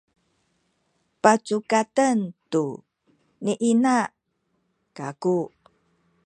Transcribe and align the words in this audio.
pacukaten 1.21 2.19
tu 2.51 2.63
ni 3.43 3.53
ina 3.69 3.95
kaku 4.97 5.37